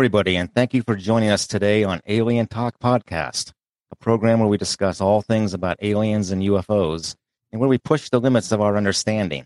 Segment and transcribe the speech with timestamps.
[0.00, 3.52] Everybody, and thank you for joining us today on Alien Talk Podcast,
[3.92, 7.16] a program where we discuss all things about aliens and UFOs
[7.52, 9.44] and where we push the limits of our understanding.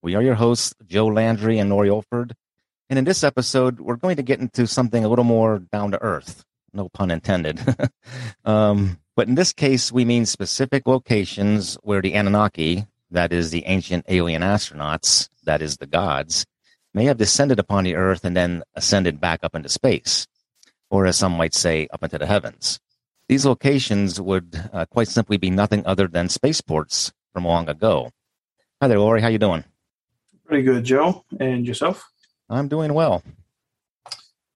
[0.00, 2.30] We are your hosts, Joe Landry and Lori Olford,
[2.88, 6.00] and in this episode, we're going to get into something a little more down to
[6.00, 6.44] earth.
[6.72, 7.60] No pun intended.
[8.44, 13.64] um, but in this case, we mean specific locations where the Anunnaki, that is the
[13.66, 16.46] ancient alien astronauts, that is the gods,
[16.98, 20.26] may have descended upon the earth and then ascended back up into space,
[20.90, 22.80] or as some might say, up into the heavens.
[23.28, 28.10] These locations would uh, quite simply be nothing other than spaceports from long ago.
[28.82, 29.20] Hi there, Lori.
[29.20, 29.62] How you doing?
[30.44, 31.24] Pretty good, Joe.
[31.38, 32.02] And yourself?
[32.50, 33.22] I'm doing well.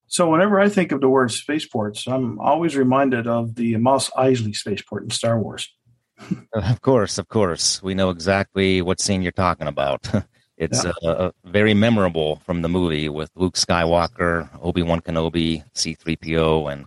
[0.09, 4.57] So, whenever I think of the word spaceports, I'm always reminded of the Mos Eisley
[4.57, 5.73] spaceport in Star Wars.
[6.53, 7.81] of course, of course.
[7.85, 10.09] We know exactly what scene you're talking about.
[10.57, 10.93] It's yeah.
[11.03, 16.87] uh, very memorable from the movie with Luke Skywalker, Obi Wan Kenobi, C3PO, and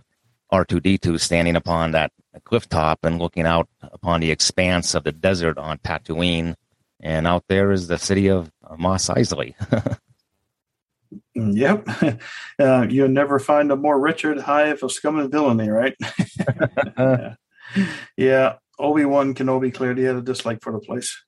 [0.52, 2.12] R2D2 standing upon that
[2.44, 6.54] cliff top and looking out upon the expanse of the desert on Tatooine.
[7.00, 9.54] And out there is the city of Mos Eisley.
[11.34, 11.88] Yep.
[12.58, 15.94] Uh, you'll never find a more Richard hive of scum and villainy, right?
[16.98, 17.34] yeah.
[18.16, 18.54] yeah.
[18.78, 21.22] Obi Wan Kenobi clearly had a dislike for the place.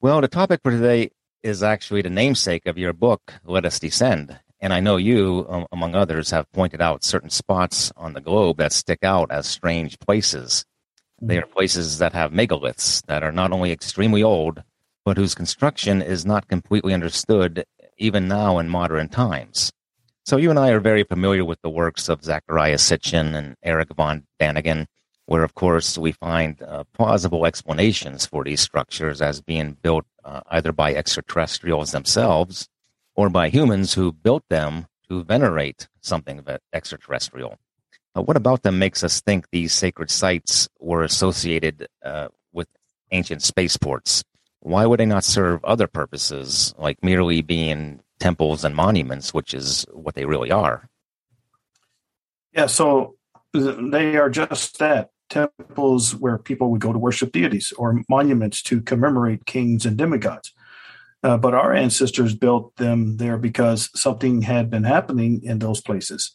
[0.00, 1.10] Well, the topic for today
[1.46, 4.38] is actually the namesake of your book, Let Us Descend.
[4.58, 8.56] And I know you, um, among others, have pointed out certain spots on the globe
[8.56, 10.64] that stick out as strange places.
[11.22, 14.64] They are places that have megaliths that are not only extremely old,
[15.04, 17.64] but whose construction is not completely understood
[17.96, 19.72] even now in modern times.
[20.24, 23.94] So you and I are very familiar with the works of Zecharia Sitchin and Eric
[23.94, 24.86] von Däniken,
[25.26, 30.40] where, of course, we find uh, plausible explanations for these structures as being built uh,
[30.50, 32.68] either by extraterrestrials themselves
[33.14, 37.58] or by humans who built them to venerate something extraterrestrial.
[38.16, 42.68] Uh, what about them makes us think these sacred sites were associated uh, with
[43.10, 44.24] ancient spaceports?
[44.60, 49.86] Why would they not serve other purposes, like merely being temples and monuments, which is
[49.92, 50.88] what they really are?
[52.52, 53.16] Yeah, so
[53.52, 58.80] they are just that temples where people would go to worship deities or monuments to
[58.80, 60.52] commemorate kings and demigods.
[61.22, 66.32] Uh, but our ancestors built them there because something had been happening in those places.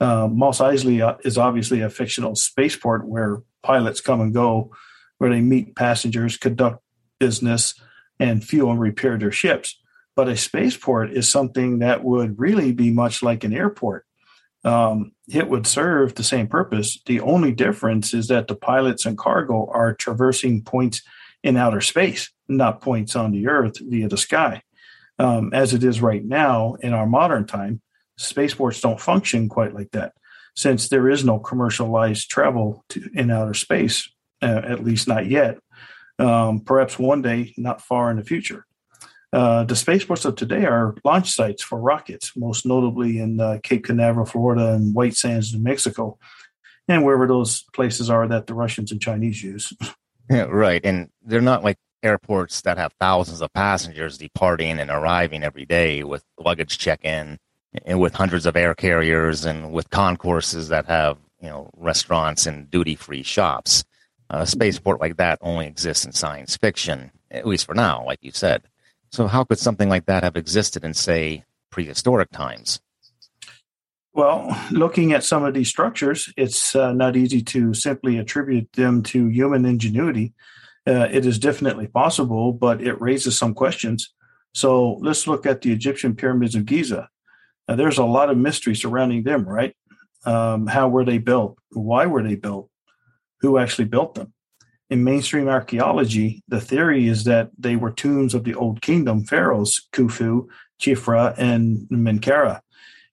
[0.00, 4.70] Uh, Mos Eisley uh, is obviously a fictional spaceport where pilots come and go,
[5.18, 6.82] where they meet passengers, conduct
[7.18, 7.74] business,
[8.18, 9.80] and fuel and repair their ships.
[10.16, 14.04] But a spaceport is something that would really be much like an airport
[14.64, 16.98] um, it would serve the same purpose.
[17.06, 21.02] The only difference is that the pilots and cargo are traversing points
[21.42, 24.62] in outer space, not points on the Earth via the sky.
[25.18, 27.80] Um, as it is right now in our modern time,
[28.16, 30.12] spaceports don't function quite like that,
[30.56, 34.08] since there is no commercialized travel to, in outer space,
[34.42, 35.58] uh, at least not yet.
[36.18, 38.66] Um, perhaps one day, not far in the future.
[39.34, 43.84] Uh, the spaceports of today are launch sites for rockets, most notably in uh, Cape
[43.84, 46.16] Canaveral, Florida, and White Sands, New Mexico,
[46.86, 49.72] and wherever those places are that the Russians and Chinese use.
[50.30, 50.80] Yeah, right.
[50.82, 56.02] And they're not like airports that have thousands of passengers departing and arriving every day
[56.02, 57.38] with luggage check in
[57.84, 62.70] and with hundreds of air carriers and with concourses that have, you know, restaurants and
[62.70, 63.84] duty free shops.
[64.30, 68.32] A spaceport like that only exists in science fiction, at least for now, like you
[68.32, 68.62] said.
[69.14, 72.80] So, how could something like that have existed in, say, prehistoric times?
[74.12, 79.04] Well, looking at some of these structures, it's uh, not easy to simply attribute them
[79.04, 80.34] to human ingenuity.
[80.84, 84.12] Uh, it is definitely possible, but it raises some questions.
[84.52, 87.08] So let's look at the Egyptian pyramids of Giza.
[87.68, 89.76] Now, there's a lot of mystery surrounding them, right?
[90.26, 91.56] Um, how were they built?
[91.70, 92.68] Why were they built?
[93.42, 94.33] Who actually built them?
[94.94, 99.88] In mainstream archaeology, the theory is that they were tombs of the Old Kingdom pharaohs,
[99.92, 100.46] Khufu,
[100.80, 102.60] Khafre, and Menkaure,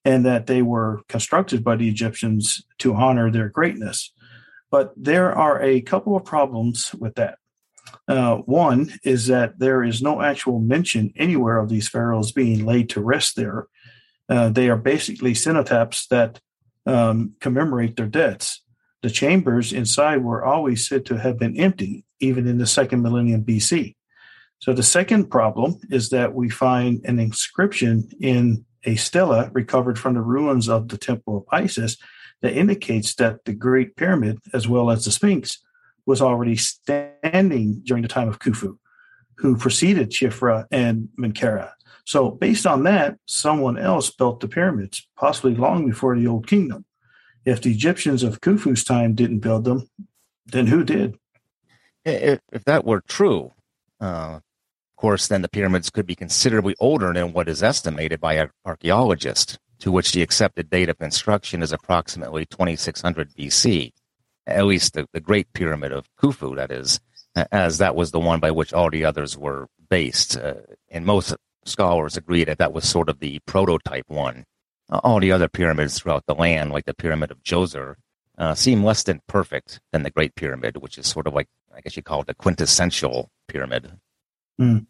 [0.04, 4.12] and that they were constructed by the Egyptians to honor their greatness.
[4.70, 7.38] But there are a couple of problems with that.
[8.06, 12.90] Uh, one is that there is no actual mention anywhere of these pharaohs being laid
[12.90, 13.66] to rest there.
[14.28, 16.38] Uh, they are basically cenotaphs that
[16.86, 18.61] um, commemorate their deaths.
[19.02, 23.44] The chambers inside were always said to have been empty, even in the second millennium
[23.44, 23.96] BC.
[24.60, 30.14] So the second problem is that we find an inscription in a stela recovered from
[30.14, 31.96] the ruins of the Temple of Isis
[32.42, 35.58] that indicates that the Great Pyramid, as well as the Sphinx,
[36.06, 38.78] was already standing during the time of Khufu.
[39.38, 41.72] who preceded Khafre and Menkaure.
[42.04, 46.84] So, based on that, someone else built the pyramids, possibly long before the Old Kingdom.
[47.44, 49.88] If the Egyptians of Khufu's time didn't build them,
[50.46, 51.18] then who did?
[52.04, 53.52] If, if that were true,
[54.00, 58.48] uh, of course, then the pyramids could be considerably older than what is estimated by
[58.64, 63.92] archaeologists, to which the accepted date of construction is approximately 2600 BC,
[64.46, 67.00] at least the, the Great Pyramid of Khufu, that is,
[67.50, 70.36] as that was the one by which all the others were based.
[70.36, 70.54] Uh,
[70.90, 71.34] and most
[71.64, 74.44] scholars agree that that was sort of the prototype one.
[74.92, 77.94] Uh, all the other pyramids throughout the land, like the Pyramid of Djoser,
[78.36, 81.80] uh, seem less than perfect than the Great Pyramid, which is sort of like, I
[81.80, 83.98] guess you call it the quintessential pyramid.
[84.60, 84.84] Mm.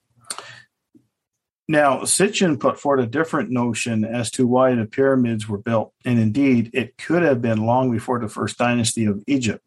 [1.69, 6.19] Now, Sitchin put forward a different notion as to why the pyramids were built, and
[6.19, 9.65] indeed, it could have been long before the first dynasty of Egypt.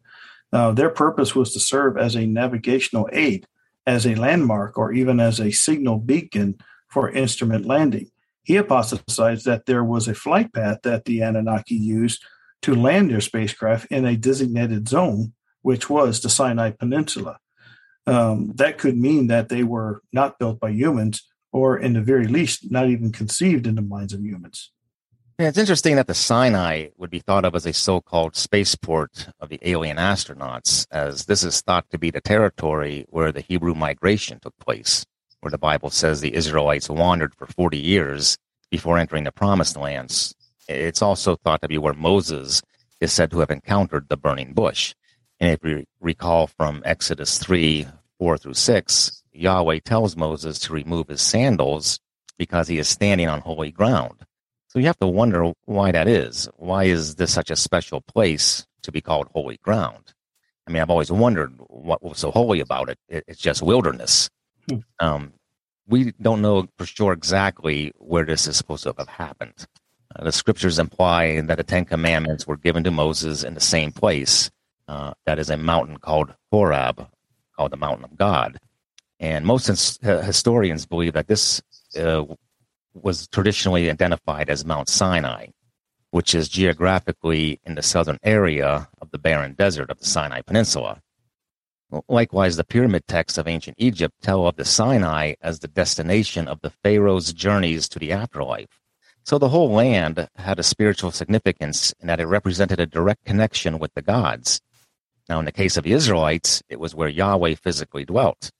[0.52, 3.46] Uh, their purpose was to serve as a navigational aid,
[3.86, 6.58] as a landmark, or even as a signal beacon
[6.88, 8.10] for instrument landing.
[8.46, 12.24] He hypothesized that there was a flight path that the Anunnaki used
[12.62, 15.32] to land their spacecraft in a designated zone,
[15.62, 17.38] which was the Sinai Peninsula.
[18.06, 22.28] Um, that could mean that they were not built by humans, or in the very
[22.28, 24.70] least, not even conceived in the minds of humans.
[25.40, 29.26] Yeah, it's interesting that the Sinai would be thought of as a so called spaceport
[29.40, 33.74] of the alien astronauts, as this is thought to be the territory where the Hebrew
[33.74, 35.04] migration took place,
[35.46, 38.36] where the Bible says the Israelites wandered for 40 years
[38.68, 40.34] before entering the promised lands.
[40.68, 42.62] It's also thought to be where Moses
[43.00, 44.92] is said to have encountered the burning bush.
[45.38, 47.86] And if we recall from Exodus 3
[48.18, 52.00] 4 through 6, Yahweh tells Moses to remove his sandals
[52.36, 54.26] because he is standing on holy ground.
[54.66, 56.48] So you have to wonder why that is.
[56.56, 60.12] Why is this such a special place to be called holy ground?
[60.66, 62.98] I mean, I've always wondered what was so holy about it.
[63.08, 64.28] it's just wilderness.
[64.68, 64.78] Hmm.
[64.98, 65.32] Um,
[65.88, 69.66] we don't know for sure exactly where this is supposed to have happened.
[70.14, 73.92] Uh, the scriptures imply that the Ten Commandments were given to Moses in the same
[73.92, 74.50] place.
[74.88, 77.08] Uh, that is a mountain called Horeb,
[77.56, 78.58] called the Mountain of God.
[79.18, 79.68] And most
[80.04, 81.62] uh, historians believe that this
[81.98, 82.24] uh,
[82.94, 85.48] was traditionally identified as Mount Sinai,
[86.10, 91.02] which is geographically in the southern area of the barren desert of the Sinai Peninsula.
[92.08, 96.60] Likewise, the pyramid texts of ancient Egypt tell of the Sinai as the destination of
[96.60, 98.80] the Pharaoh's journeys to the afterlife.
[99.22, 103.78] So the whole land had a spiritual significance in that it represented a direct connection
[103.78, 104.60] with the gods.
[105.28, 108.50] Now, in the case of the Israelites, it was where Yahweh physically dwelt.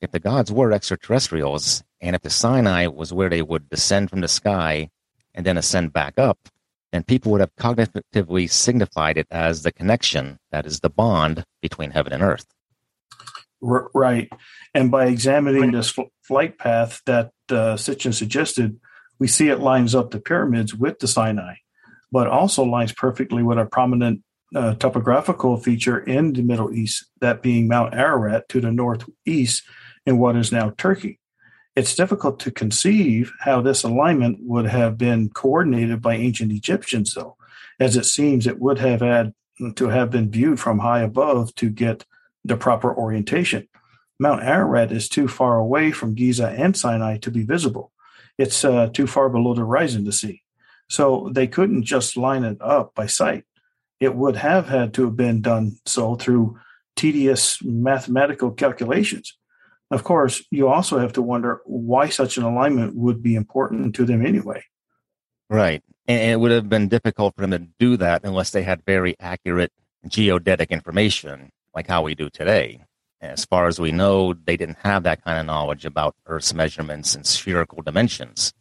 [0.00, 4.20] If the gods were extraterrestrials, and if the Sinai was where they would descend from
[4.20, 4.90] the sky
[5.32, 6.48] and then ascend back up,
[6.92, 11.90] then people would have cognitively signified it as the connection, that is the bond between
[11.92, 12.46] heaven and earth.
[13.64, 14.30] Right.
[14.74, 18.78] And by examining this flight path that uh, Sitchin suggested,
[19.18, 21.54] we see it lines up the pyramids with the Sinai,
[22.12, 24.22] but also lines perfectly with a prominent
[24.54, 29.64] uh, topographical feature in the Middle East, that being Mount Ararat to the northeast
[30.04, 31.18] in what is now Turkey.
[31.74, 37.36] It's difficult to conceive how this alignment would have been coordinated by ancient Egyptians, though,
[37.80, 39.32] as it seems it would have had
[39.76, 42.04] to have been viewed from high above to get
[42.44, 43.68] the proper orientation.
[44.20, 47.92] Mount Ararat is too far away from Giza and Sinai to be visible.
[48.38, 50.42] It's uh, too far below the horizon to see.
[50.88, 53.44] So they couldn't just line it up by sight.
[54.00, 56.58] It would have had to have been done so through
[56.96, 59.36] tedious mathematical calculations.
[59.90, 64.04] Of course, you also have to wonder why such an alignment would be important to
[64.04, 64.64] them anyway.
[65.48, 65.82] Right.
[66.06, 69.14] And it would have been difficult for them to do that unless they had very
[69.20, 69.72] accurate
[70.06, 72.80] geodetic information, like how we do today.
[73.20, 77.14] As far as we know, they didn't have that kind of knowledge about Earth's measurements
[77.14, 78.52] and spherical dimensions.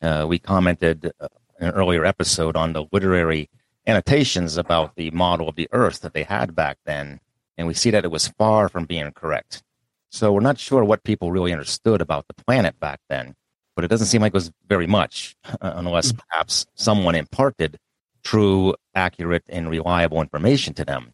[0.00, 1.28] Uh, we commented uh,
[1.60, 3.50] in an earlier episode on the literary
[3.86, 7.20] annotations about the model of the Earth that they had back then,
[7.56, 9.62] and we see that it was far from being correct.
[10.10, 13.34] So we're not sure what people really understood about the planet back then,
[13.74, 16.20] but it doesn't seem like it was very much, uh, unless mm.
[16.26, 17.78] perhaps someone imparted
[18.24, 21.12] true, accurate, and reliable information to them.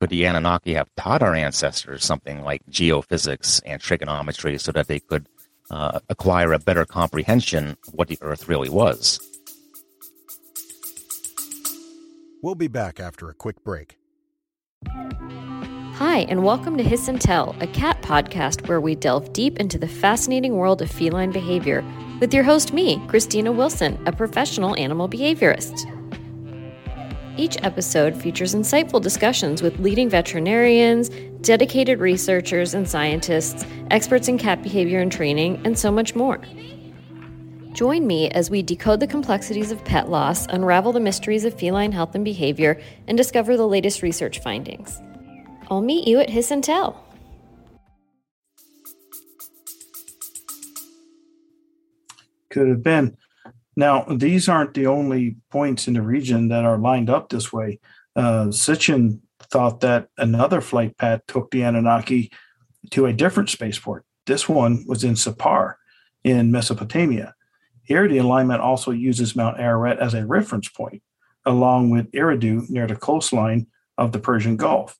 [0.00, 4.98] Could the Anunnaki have taught our ancestors something like geophysics and trigonometry so that they
[4.98, 5.26] could
[5.70, 9.20] uh, acquire a better comprehension of what the Earth really was?
[12.42, 13.98] We'll be back after a quick break.
[14.86, 19.76] Hi, and welcome to Hiss and Tell, a cat podcast where we delve deep into
[19.76, 21.84] the fascinating world of feline behavior
[22.20, 25.99] with your host, me, Christina Wilson, a professional animal behaviorist.
[27.40, 31.08] Each episode features insightful discussions with leading veterinarians,
[31.40, 36.38] dedicated researchers and scientists, experts in cat behavior and training, and so much more.
[37.72, 41.92] Join me as we decode the complexities of pet loss, unravel the mysteries of feline
[41.92, 42.78] health and behavior,
[43.08, 45.00] and discover the latest research findings.
[45.70, 47.02] I'll meet you at Hiss and Tell.
[52.50, 53.16] Could have been.
[53.80, 57.80] Now, these aren't the only points in the region that are lined up this way.
[58.14, 62.30] Uh, Sitchin thought that another flight path took the Anunnaki
[62.90, 64.04] to a different spaceport.
[64.26, 65.76] This one was in Sippar
[66.22, 67.34] in Mesopotamia.
[67.82, 71.02] Here, the alignment also uses Mount Ararat as a reference point,
[71.46, 74.98] along with Eridu near the coastline of the Persian Gulf.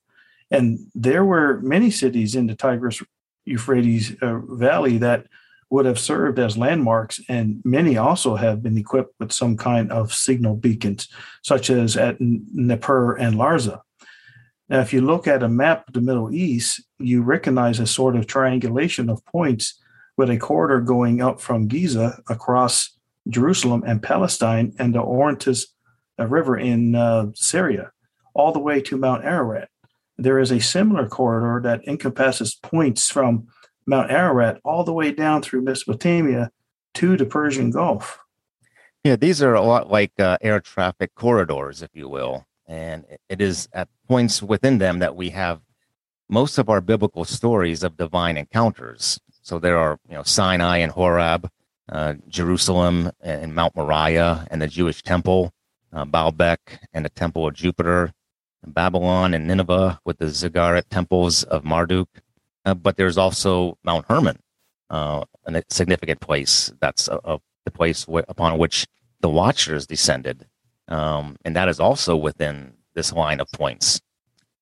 [0.51, 3.03] And there were many cities in the Tigris
[3.45, 5.27] Euphrates uh, Valley that
[5.71, 10.13] would have served as landmarks, and many also have been equipped with some kind of
[10.13, 11.09] signal beacons,
[11.43, 13.81] such as at Nippur and Larsa.
[14.69, 18.17] Now, if you look at a map of the Middle East, you recognize a sort
[18.17, 19.81] of triangulation of points
[20.17, 22.97] with a corridor going up from Giza across
[23.29, 25.67] Jerusalem and Palestine and the Orontes
[26.19, 27.93] River in uh, Syria,
[28.35, 29.69] all the way to Mount Ararat.
[30.19, 33.49] There is a similar corridor that encompasses points from
[33.91, 36.51] Mount Ararat all the way down through Mesopotamia
[36.95, 38.19] to the Persian Gulf.
[39.05, 42.47] Yeah, these are a lot like uh, air traffic corridors, if you will.
[42.67, 45.61] And it is at points within them that we have
[46.29, 49.19] most of our biblical stories of divine encounters.
[49.43, 51.51] So there are, you know, Sinai and Horeb,
[51.91, 55.53] uh, Jerusalem and Mount Moriah and the Jewish temple,
[55.93, 56.59] uh, Baalbek
[56.93, 58.13] and the temple of Jupiter,
[58.65, 62.09] Babylon and Nineveh with the Ziggurat temples of Marduk,
[62.65, 64.39] uh, but there's also Mount Hermon,
[64.91, 66.73] uh, a significant place.
[66.81, 68.87] That's a, a, the place upon which
[69.21, 70.47] the Watchers descended.
[70.89, 74.01] Um, and that is also within this line of points.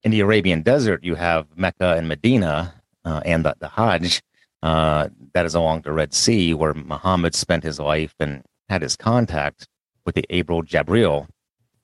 [0.02, 2.74] In the Arabian desert, you have Mecca and Medina
[3.04, 4.22] uh, and the, the Hajj.
[4.60, 8.96] Uh, that is along the Red Sea, where Muhammad spent his life and had his
[8.96, 9.68] contact
[10.04, 11.28] with the Abel Jabril.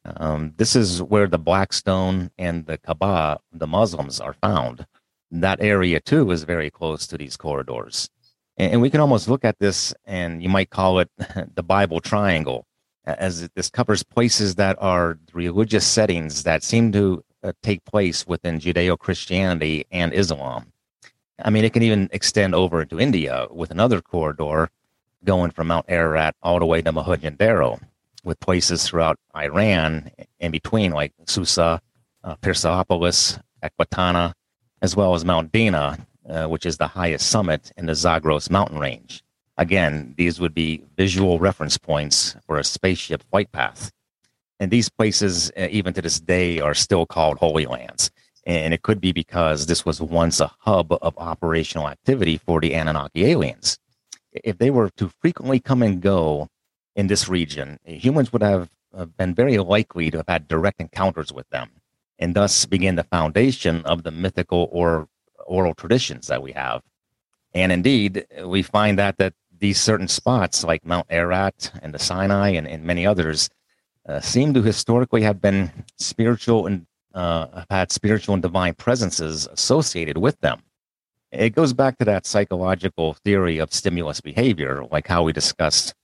[0.05, 4.87] Um, this is where the Black Stone and the Kaaba, the Muslims, are found
[5.31, 8.09] that area too is very close to these corridors.
[8.57, 11.11] And, we can almost look at this and you might call it
[11.55, 12.67] the Bible triangle,
[13.05, 18.59] as this covers places that are religious settings that seem to uh, take place within
[18.59, 20.73] Judeo Christianity and Islam.
[21.43, 24.71] I mean, it can even extend over into India with another corridor
[25.25, 27.81] going from Mount Ararat all the way to Mohenjo-Daro,
[28.23, 31.81] with places throughout Iran in between, like Susa,
[32.23, 34.35] uh, Persepolis, Ekbatana,
[34.83, 38.79] as well as Mount Dana, uh, which is the highest summit in the Zagros mountain
[38.79, 39.23] range.
[39.57, 43.93] Again, these would be visual reference points for a spaceship flight path.
[44.59, 48.11] And these places, uh, even to this day, are still called Holy Lands.
[48.47, 52.75] And it could be because this was once a hub of operational activity for the
[52.75, 53.79] Anunnaki aliens.
[54.33, 56.49] If they were to frequently come and go
[56.97, 61.33] in this region, humans would have uh, been very likely to have had direct encounters
[61.33, 61.71] with them
[62.19, 65.09] and thus begin the foundation of the mythical or
[65.47, 66.83] oral traditions that we have.
[67.53, 72.51] And indeed, we find that that these certain spots, like Mount Ararat and the Sinai
[72.51, 73.49] and, and many others,
[74.07, 79.47] uh, seem to historically have been spiritual and uh, have had spiritual and divine presences
[79.47, 80.63] associated with them.
[81.31, 85.95] It goes back to that psychological theory of stimulus behavior, like how we discussed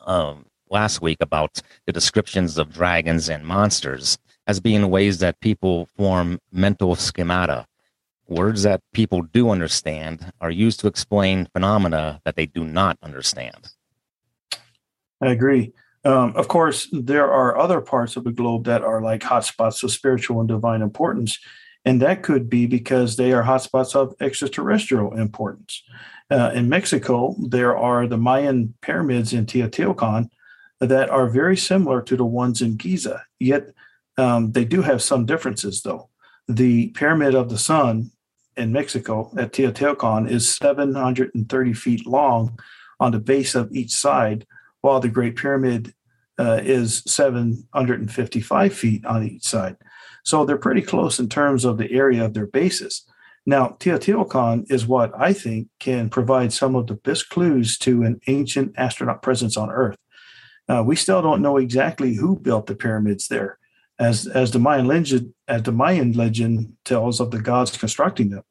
[0.00, 5.88] um, last week about the descriptions of dragons and monsters as being ways that people
[5.96, 7.66] form mental schemata.
[8.28, 13.68] Words that people do understand are used to explain phenomena that they do not understand.
[15.20, 15.72] I agree.
[16.04, 19.90] Um, of course, there are other parts of the globe that are like hotspots of
[19.90, 21.38] spiritual and divine importance.
[21.86, 25.82] And that could be because they are hotspots of extraterrestrial importance.
[26.30, 30.28] Uh, in Mexico, there are the Mayan pyramids in Teotihuacan
[30.80, 33.68] that are very similar to the ones in Giza, yet
[34.16, 36.08] um, they do have some differences, though.
[36.48, 38.10] The Pyramid of the Sun
[38.56, 42.58] in Mexico at Teotihuacan is 730 feet long
[43.00, 44.46] on the base of each side,
[44.80, 45.94] while the Great Pyramid
[46.38, 49.76] uh, is 755 feet on each side.
[50.24, 53.04] So they're pretty close in terms of the area of their bases.
[53.46, 58.20] Now, Teotihuacan is what I think can provide some of the best clues to an
[58.26, 59.98] ancient astronaut presence on Earth.
[60.66, 63.58] Uh, we still don't know exactly who built the pyramids there
[63.98, 68.42] as as the Mayan legend as the Mayan legend tells of the gods constructing them.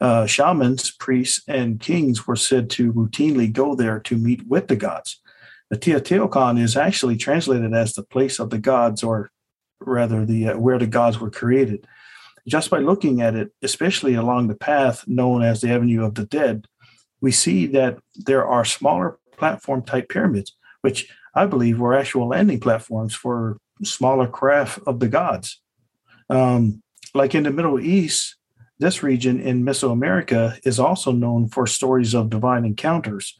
[0.00, 4.76] Uh, shamans, priests, and kings were said to routinely go there to meet with the
[4.76, 5.20] gods.
[5.70, 9.30] The Teotihuacan is actually translated as the place of the gods or
[9.80, 11.86] rather the uh, where the gods were created.
[12.46, 16.24] Just by looking at it, especially along the path known as the Avenue of the
[16.24, 16.66] Dead,
[17.20, 22.60] we see that there are smaller platform type pyramids, which I believe were actual landing
[22.60, 25.60] platforms for smaller craft of the gods.
[26.30, 26.82] Um,
[27.14, 28.36] like in the Middle East,
[28.78, 33.36] this region in Mesoamerica is also known for stories of divine encounters.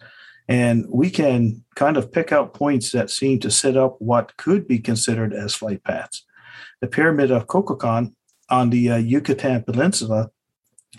[0.48, 4.66] And we can kind of pick out points that seem to set up what could
[4.66, 6.24] be considered as flight paths.
[6.80, 8.14] The Pyramid of Kukulkan
[8.48, 10.30] on the uh, Yucatan Peninsula,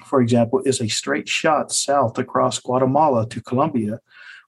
[0.05, 3.99] for example, is a straight shot south across Guatemala to Colombia,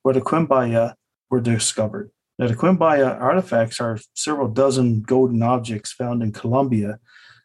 [0.04, 0.94] where the Quimbaya
[1.30, 2.12] were discovered.
[2.42, 6.98] Now, the Quimbaya artifacts are several dozen golden objects found in Colombia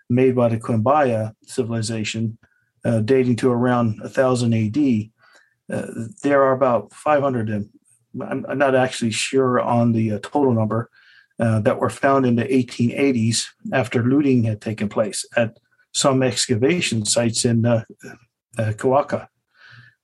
[0.09, 2.39] made by the Quimbaya civilization,
[2.83, 5.11] uh, dating to around 1000 AD.
[5.71, 7.69] Uh, there are about 500, and
[8.23, 10.89] I'm, I'm, not actually sure on the uh, total number,
[11.39, 15.59] uh, that were found in the 1880s after looting had taken place at
[15.93, 17.85] some excavation sites in uh,
[18.59, 19.29] uh, Kawaka.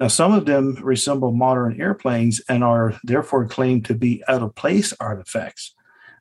[0.03, 4.53] Now, some of them resemble modern airplanes and are therefore claimed to be out of
[4.57, 5.77] place artifacts.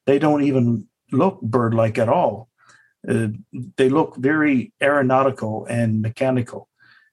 [0.05, 2.47] They don't even look bird like at all.
[3.09, 3.29] Uh,
[3.77, 6.69] they look very aeronautical and mechanical.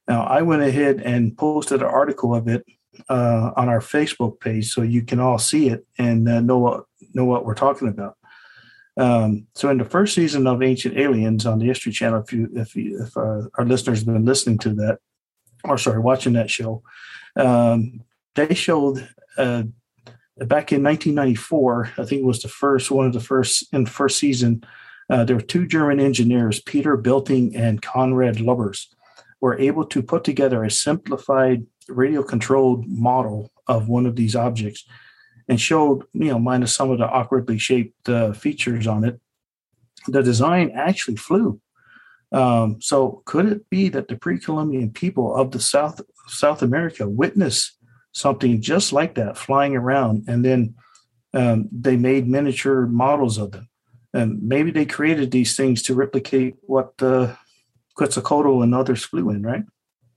[0.06, 2.66] Now, I went ahead and posted an article of it
[3.08, 6.84] uh, on our Facebook page so you can all see it and uh, know what
[7.14, 8.14] know what we're talking about.
[8.98, 12.50] Um, so, in the first season of Ancient Aliens on the History Channel, if you
[12.54, 14.98] if you, if our, uh, our listeners have been listening to that,
[15.68, 16.82] or sorry, watching that show,
[17.36, 18.02] um,
[18.34, 19.62] they showed uh,
[20.38, 21.92] back in 1994.
[21.98, 24.64] I think it was the first one of the first in the first season
[25.10, 28.88] uh, there were two German engineers, Peter Belting and Konrad Lubbers,
[29.40, 34.84] were able to put together a simplified radio controlled model of one of these objects
[35.48, 39.18] and showed, you know, minus some of the awkwardly shaped uh, features on it,
[40.06, 41.60] the design actually flew.
[42.30, 47.76] Um, so could it be that the pre-Columbian people of the South South America witnessed
[48.12, 50.74] something just like that flying around, and then
[51.32, 53.68] um, they made miniature models of them?
[54.12, 57.34] and maybe they created these things to replicate what uh,
[57.94, 59.64] Quetzalcoatl and others flew in, right?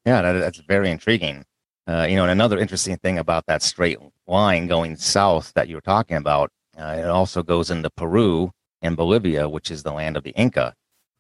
[0.06, 1.46] Yeah, that, that's very intriguing.
[1.88, 3.98] Uh, you know, and another interesting thing about that straight
[4.28, 8.96] line going south that you were talking about, uh, it also goes into Peru and
[8.96, 10.74] Bolivia, which is the land of the Inca.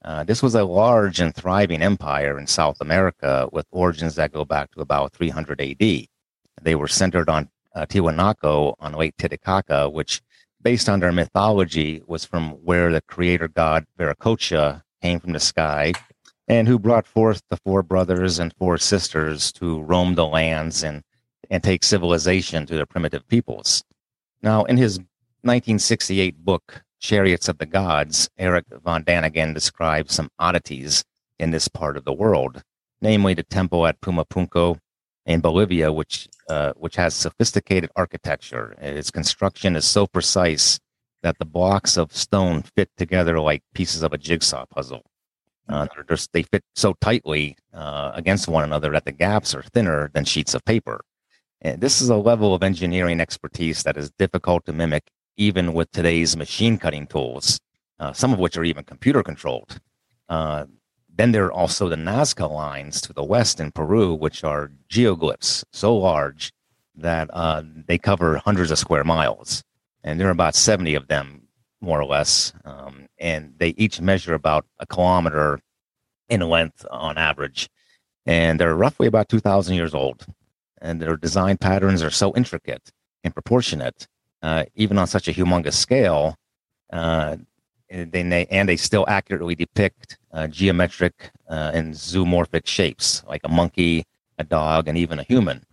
[0.03, 4.43] Uh, this was a large and thriving empire in South America with origins that go
[4.43, 6.07] back to about 300 AD.
[6.61, 10.21] They were centered on uh, Tiwanaku on Lake Titicaca, which
[10.61, 15.93] based on their mythology, was from where the creator god Viracocha came from the sky,
[16.47, 21.03] and who brought forth the four brothers and four sisters to roam the lands and,
[21.49, 23.83] and take civilization to the primitive peoples.
[24.41, 24.97] Now, in his
[25.43, 31.03] 1968 book, Chariots of the Gods, Eric von Daniken describes some oddities
[31.39, 32.63] in this part of the world,
[33.01, 34.77] namely the temple at Pumapunku
[35.25, 38.75] in Bolivia, which uh, which has sophisticated architecture.
[38.79, 40.79] Its construction is so precise
[41.23, 45.03] that the blocks of stone fit together like pieces of a jigsaw puzzle.
[45.67, 45.87] Uh,
[46.33, 50.53] they fit so tightly uh, against one another that the gaps are thinner than sheets
[50.53, 51.01] of paper.
[51.61, 55.03] And this is a level of engineering expertise that is difficult to mimic
[55.41, 57.59] even with today's machine cutting tools,
[57.99, 59.79] uh, some of which are even computer controlled.
[60.29, 60.65] Uh,
[61.13, 65.63] then there are also the Nazca lines to the west in Peru, which are geoglyphs
[65.73, 66.53] so large
[66.95, 69.63] that uh, they cover hundreds of square miles.
[70.03, 71.47] And there are about 70 of them,
[71.81, 72.53] more or less.
[72.63, 75.59] Um, and they each measure about a kilometer
[76.29, 77.67] in length on average.
[78.27, 80.27] And they're roughly about 2,000 years old.
[80.79, 82.91] And their design patterns are so intricate
[83.23, 84.07] and proportionate,
[84.41, 86.35] uh, even on such a humongous scale,
[86.91, 87.37] uh,
[87.89, 93.49] and they, and they still accurately depict uh, geometric uh, and zoomorphic shapes, like a
[93.49, 94.05] monkey,
[94.37, 95.63] a dog, and even a human.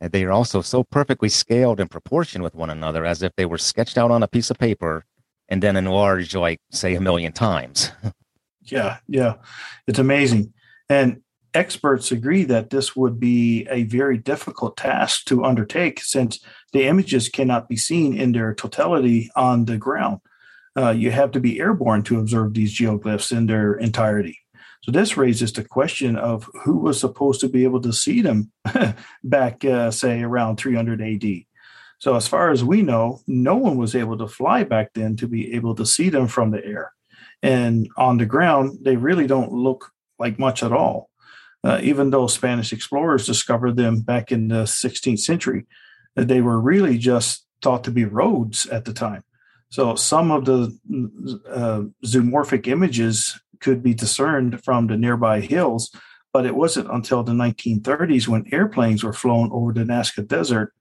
[0.00, 3.46] And they are also so perfectly scaled in proportion with one another as if they
[3.46, 5.04] were sketched out on a piece of paper
[5.48, 7.92] and then enlarged, like, say, a million times.
[8.62, 9.34] yeah, yeah.
[9.86, 10.52] It's amazing.
[10.88, 11.22] And
[11.54, 16.40] experts agree that this would be a very difficult task to undertake since
[16.72, 20.20] the images cannot be seen in their totality on the ground
[20.76, 24.38] uh, you have to be airborne to observe these geoglyphs in their entirety.
[24.82, 28.50] So this raises the question of who was supposed to be able to see them
[29.24, 31.24] back, uh, say, around 300 AD.
[31.98, 35.28] So as far as we know, no one was able to fly back then to
[35.28, 36.92] be able to see them from the air.
[37.42, 41.09] And on the ground, they really don't look like much at all.
[41.62, 45.66] Uh, even though Spanish explorers discovered them back in the 16th century,
[46.14, 49.22] they were really just thought to be roads at the time.
[49.68, 50.76] So some of the
[51.48, 55.94] uh, zoomorphic images could be discerned from the nearby hills,
[56.32, 60.72] but it wasn't until the 1930s when airplanes were flown over the Nazca Desert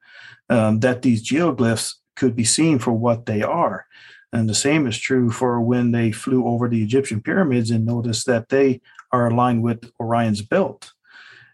[0.49, 3.85] um, that these geoglyphs could be seen for what they are.
[4.31, 8.25] And the same is true for when they flew over the Egyptian pyramids and noticed
[8.27, 10.93] that they are aligned with Orion's belt.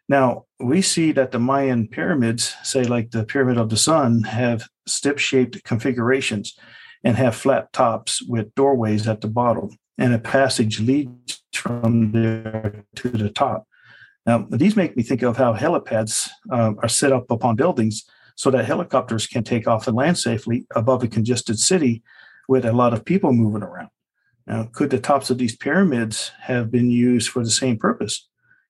[0.07, 4.67] Now, we see that the Mayan pyramids, say like the Pyramid of the Sun, have
[4.85, 6.55] stip shaped configurations
[7.03, 12.83] and have flat tops with doorways at the bottom, and a passage leads from there
[12.95, 13.67] to the top.
[14.25, 18.51] Now, these make me think of how helipads uh, are set up upon buildings so
[18.51, 22.03] that helicopters can take off and land safely above a congested city
[22.47, 23.89] with a lot of people moving around.
[24.47, 28.27] Now, could the tops of these pyramids have been used for the same purpose?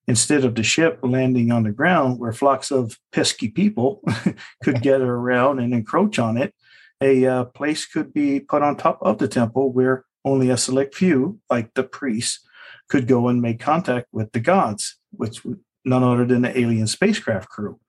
[0.08, 4.02] Instead of the ship landing on the ground where flocks of pesky people
[4.64, 6.54] could gather around and encroach on it,
[7.02, 10.96] a uh, place could be put on top of the temple where only a select
[10.96, 12.40] few, like the priests,
[12.88, 15.42] could go and make contact with the gods, which
[15.84, 17.80] none other than the alien spacecraft crew.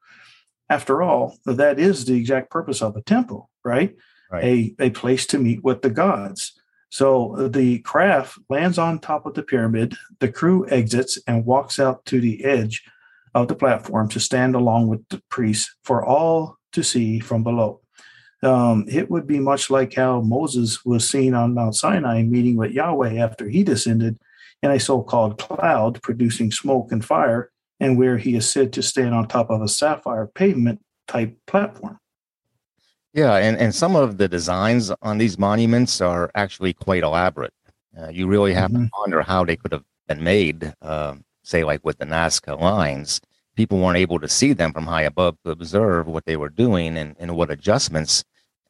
[0.68, 3.94] After all, that is the exact purpose of a temple, right?
[4.30, 4.44] Right.
[4.44, 6.52] A, a place to meet with the gods.
[6.90, 11.78] So uh, the craft lands on top of the pyramid, the crew exits and walks
[11.78, 12.84] out to the edge
[13.34, 17.80] of the platform to stand along with the priests for all to see from below.
[18.42, 22.72] Um, it would be much like how Moses was seen on Mount Sinai meeting with
[22.72, 24.18] Yahweh after he descended
[24.62, 28.82] in a so called cloud producing smoke and fire, and where he is said to
[28.82, 31.98] stand on top of a sapphire pavement type platform.
[33.16, 37.54] Yeah, and, and some of the designs on these monuments are actually quite elaborate.
[37.98, 38.84] Uh, you really have mm-hmm.
[38.84, 43.22] to wonder how they could have been made, uh, say, like with the Nazca lines.
[43.54, 46.98] People weren't able to see them from high above to observe what they were doing
[46.98, 48.22] and, and what adjustments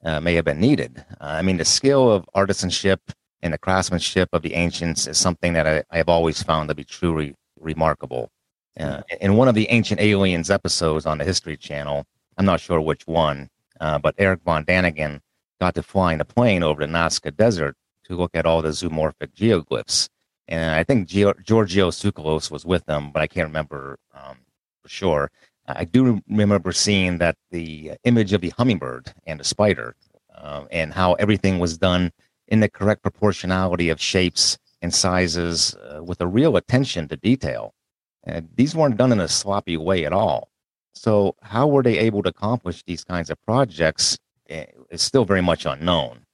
[0.04, 1.04] uh, may have been needed.
[1.20, 2.98] Uh, I mean, the skill of artisanship
[3.42, 6.74] and the craftsmanship of the ancients is something that I, I have always found to
[6.76, 8.30] be truly remarkable.
[8.78, 12.04] Uh, in one of the Ancient Aliens episodes on the History Channel,
[12.38, 13.48] I'm not sure which one,
[13.80, 15.20] uh, but Eric Von Daniken
[15.60, 18.68] got to fly in a plane over the Nazca Desert to look at all the
[18.68, 20.08] zoomorphic geoglyphs.
[20.48, 24.38] And I think Giorgio Tsoukalos was with them, but I can't remember um,
[24.82, 25.30] for sure.
[25.66, 29.96] I do remember seeing that the image of the hummingbird and the spider,
[30.36, 32.12] uh, and how everything was done
[32.46, 37.74] in the correct proportionality of shapes and sizes uh, with a real attention to detail.
[38.22, 40.48] And these weren't done in a sloppy way at all.
[40.96, 44.16] So, how were they able to accomplish these kinds of projects?
[44.48, 46.24] Eh, is still very much unknown.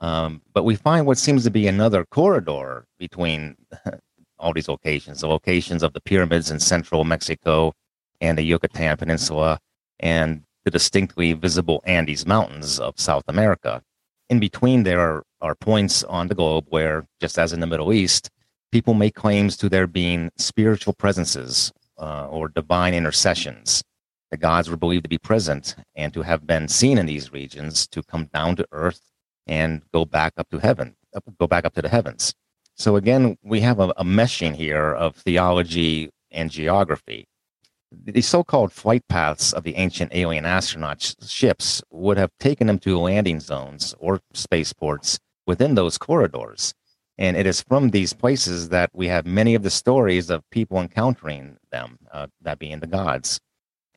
[0.00, 3.56] Um, but we find what seems to be another corridor between
[4.38, 7.72] all these locations the locations of the pyramids in central Mexico
[8.20, 9.58] and the Yucatan Peninsula,
[10.00, 13.82] and the distinctly visible Andes Mountains of South America.
[14.30, 17.92] In between, there are, are points on the globe where, just as in the Middle
[17.92, 18.30] East,
[18.72, 23.82] people make claims to there being spiritual presences uh, or divine intercessions
[24.30, 27.86] the gods were believed to be present and to have been seen in these regions
[27.88, 29.00] to come down to earth
[29.46, 30.96] and go back up to heaven,
[31.38, 32.34] go back up to the heavens.
[32.74, 37.26] So again, we have a, a meshing here of theology and geography.
[37.92, 42.98] The so-called flight paths of the ancient alien astronaut ships would have taken them to
[42.98, 46.74] landing zones or spaceports within those corridors.
[47.16, 50.78] And it is from these places that we have many of the stories of people
[50.78, 53.40] encountering them, uh, that being the gods.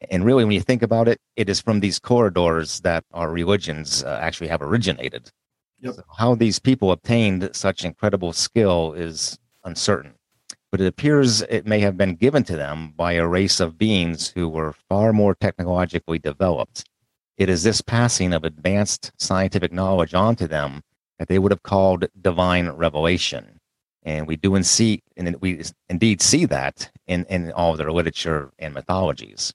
[0.10, 4.04] And really, when you think about it, it is from these corridors that our religions
[4.04, 5.32] uh, actually have originated.
[5.82, 5.96] Yep.
[5.96, 10.14] So how these people obtained such incredible skill is uncertain.
[10.72, 14.30] But it appears it may have been given to them by a race of beings
[14.30, 16.86] who were far more technologically developed.
[17.38, 20.82] It is this passing of advanced scientific knowledge onto them
[21.18, 23.60] that they would have called divine revelation.
[24.04, 27.92] And we do and see, and we indeed see that in, in all of their
[27.92, 29.54] literature and mythologies.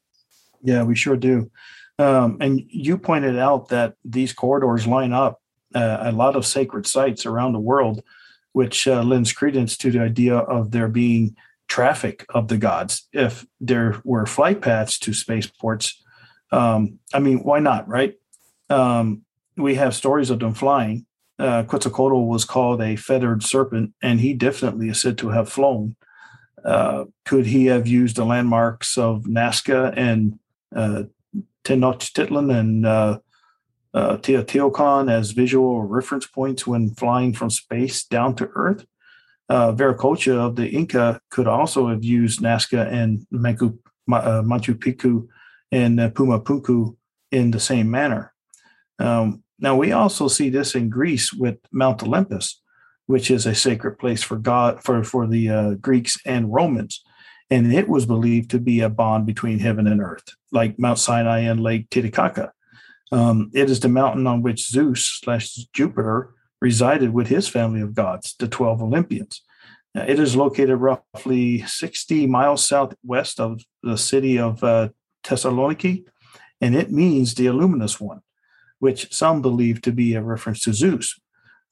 [0.64, 1.50] Yeah, we sure do.
[1.98, 5.40] Um, and you pointed out that these corridors line up
[5.74, 8.02] uh, a lot of sacred sites around the world,
[8.52, 11.36] which uh, lends credence to the idea of there being
[11.68, 13.08] traffic of the gods.
[13.12, 16.02] If there were flight paths to spaceports,
[16.50, 18.14] um, I mean, why not, right?
[18.70, 19.22] Um,
[19.56, 21.06] we have stories of them flying.
[21.38, 25.96] Uh, Quetzalcoatl was called a feathered serpent, and he definitely is said to have flown.
[26.64, 30.38] Uh, could he have used the landmarks of Nazca and
[30.74, 31.04] uh,
[31.64, 33.18] Tenochtitlan and uh,
[33.92, 38.84] uh, Teotihuacan as visual reference points when flying from space down to Earth.
[39.48, 43.78] Uh, Viracocha of the Inca could also have used Nazca and Mancu,
[44.10, 45.28] uh, Machu Picchu
[45.70, 46.96] and uh, Pumapunku
[47.30, 48.32] in the same manner.
[48.98, 52.60] Um, Now, we also see this in Greece with Mount Olympus,
[53.06, 57.02] which is a sacred place for God for, for the uh, Greeks and Romans.
[57.50, 61.40] And it was believed to be a bond between heaven and earth, like Mount Sinai
[61.40, 62.52] and Lake Titicaca.
[63.12, 67.94] Um, it is the mountain on which Zeus slash Jupiter resided with his family of
[67.94, 69.42] gods, the 12 Olympians.
[69.94, 74.88] Now, it is located roughly 60 miles southwest of the city of uh,
[75.24, 76.04] Thessaloniki,
[76.60, 78.20] and it means the luminous one,
[78.78, 81.20] which some believe to be a reference to Zeus.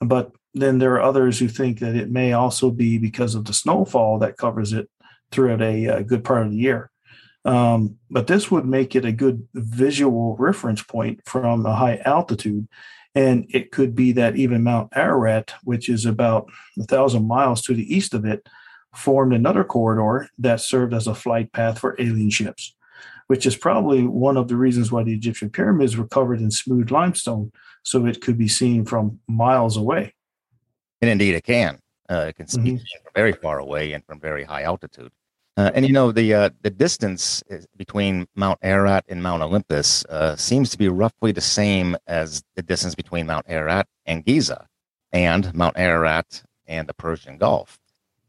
[0.01, 3.55] But then there are others who think that it may also be because of the
[3.55, 4.89] snowfall that covers it
[5.33, 6.91] throughout a, a good part of the year.
[7.45, 12.69] Um, but this would make it a good visual reference point from a high altitude.
[13.15, 17.75] And it could be that even Mount Ararat, which is about a thousand miles to
[17.75, 18.49] the east of it,
[18.95, 22.75] formed another corridor that served as a flight path for alien ships,
[23.27, 26.91] which is probably one of the reasons why the Egyptian pyramids were covered in smooth
[26.91, 30.15] limestone, so it could be seen from miles away.
[31.01, 31.81] And indeed, it can.
[32.09, 32.77] Uh, it can see mm-hmm.
[32.77, 35.11] from very far away and from very high altitude.
[35.59, 37.43] Uh, and you know the uh, the distance
[37.77, 42.63] between Mount Ararat and Mount Olympus uh, seems to be roughly the same as the
[42.63, 44.67] distance between Mount Ararat and Giza,
[45.13, 47.79] and Mount Ararat and the Persian Gulf,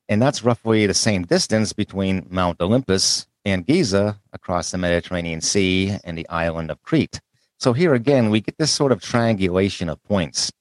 [0.09, 5.97] and that's roughly the same distance between Mount Olympus and Giza across the Mediterranean Sea
[6.03, 7.21] and the island of Crete.
[7.57, 10.51] So here again, we get this sort of triangulation of points,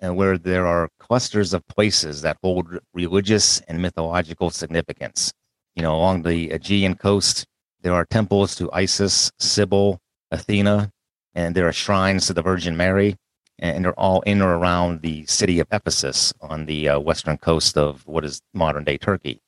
[0.00, 5.32] uh, where there are clusters of places that hold religious and mythological significance
[5.74, 7.46] you know, along the Aegean coast,
[7.82, 9.98] there are temples to Isis, Sybil,
[10.30, 10.90] Athena,
[11.34, 13.16] and there are shrines to the Virgin Mary,
[13.58, 17.76] and they're all in or around the city of Ephesus on the uh, western coast
[17.76, 19.40] of what is modern day Turkey.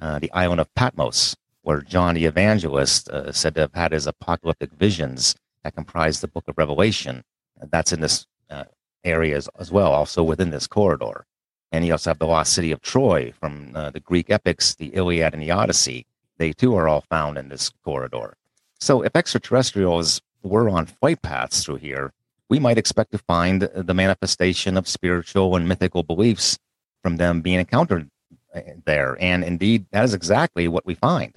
[0.00, 4.06] Uh, the island of Patmos, where John the Evangelist uh, said to have had his
[4.06, 7.22] apocalyptic visions that comprise the book of Revelation.
[7.70, 8.64] That's in this uh,
[9.04, 11.24] area as, as well, also within this corridor.
[11.72, 14.88] And you also have the lost city of Troy from uh, the Greek epics, the
[14.88, 16.06] Iliad and the Odyssey.
[16.36, 18.36] They too are all found in this corridor.
[18.78, 22.12] So if extraterrestrials were on flight paths through here,
[22.48, 26.58] we might expect to find the manifestation of spiritual and mythical beliefs
[27.02, 28.10] from them being encountered
[28.54, 29.16] uh, there.
[29.18, 31.34] And indeed, that is exactly what we find.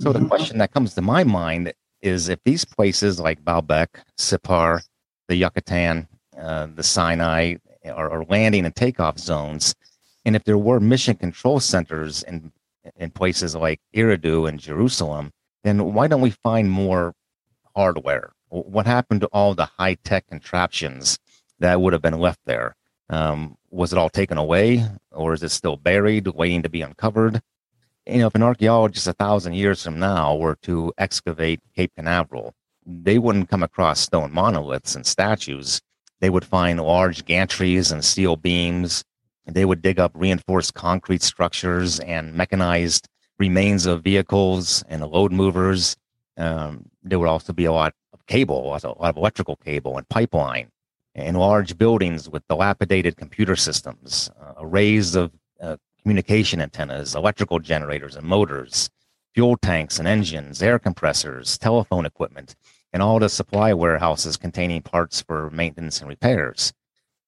[0.00, 0.22] So mm-hmm.
[0.22, 4.82] the question that comes to my mind is if these places like Baalbek, Sippar,
[5.28, 6.08] the Yucatan,
[6.38, 7.56] uh, the Sinai,
[7.90, 9.74] or, or landing and takeoff zones.
[10.24, 12.52] And if there were mission control centers in
[12.96, 15.32] in places like Eridu and Jerusalem,
[15.64, 17.14] then why don't we find more
[17.74, 18.32] hardware?
[18.48, 21.18] What happened to all the high tech contraptions
[21.58, 22.76] that would have been left there?
[23.10, 27.40] Um, was it all taken away, or is it still buried, waiting to be uncovered?
[28.06, 32.54] You know, if an archaeologist a thousand years from now were to excavate Cape Canaveral,
[32.86, 35.80] they wouldn't come across stone monoliths and statues
[36.20, 39.04] they would find large gantries and steel beams.
[39.46, 45.96] They would dig up reinforced concrete structures and mechanized remains of vehicles and load movers.
[46.36, 50.08] Um, there would also be a lot of cable, a lot of electrical cable and
[50.08, 50.68] pipeline,
[51.14, 58.16] and large buildings with dilapidated computer systems, uh, arrays of uh, communication antennas, electrical generators
[58.16, 58.90] and motors,
[59.34, 62.56] fuel tanks and engines, air compressors, telephone equipment,
[62.92, 66.72] and all the supply warehouses containing parts for maintenance and repairs.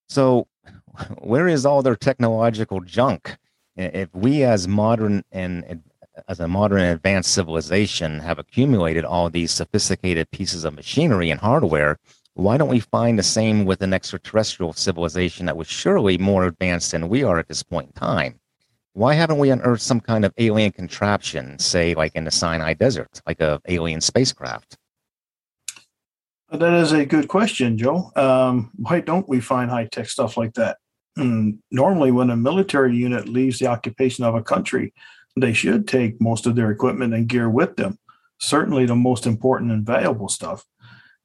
[0.09, 0.47] So,
[1.18, 3.37] where is all their technological junk?
[3.77, 5.83] If we, as modern and
[6.27, 11.99] as a modern advanced civilization, have accumulated all these sophisticated pieces of machinery and hardware,
[12.35, 16.92] why don't we find the same with an extraterrestrial civilization that was surely more advanced
[16.92, 18.40] than we are at this point in time?
[18.92, 23.21] Why haven't we unearthed some kind of alien contraption, say, like in the Sinai Desert,
[23.27, 24.77] like a alien spacecraft?
[26.50, 28.11] That is a good question, Joe.
[28.16, 30.78] Um, why don't we find high tech stuff like that?
[31.18, 34.94] Mm, normally, when a military unit leaves the occupation of a country,
[35.38, 37.98] they should take most of their equipment and gear with them.
[38.40, 40.64] Certainly, the most important and valuable stuff.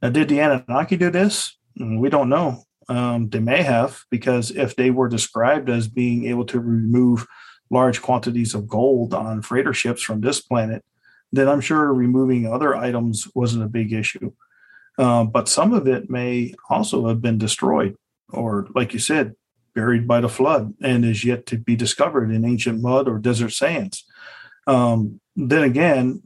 [0.01, 1.57] Now, did the Anunnaki do this?
[1.79, 2.63] Mm, we don't know.
[2.89, 7.25] Um, they may have, because if they were described as being able to remove
[7.69, 10.83] large quantities of gold on freighter ships from this planet,
[11.31, 14.33] then I'm sure removing other items wasn't a big issue.
[14.97, 17.95] Uh, but some of it may also have been destroyed,
[18.29, 19.35] or like you said,
[19.73, 23.49] buried by the flood and is yet to be discovered in ancient mud or desert
[23.49, 24.05] sands.
[24.67, 26.21] Um, then again,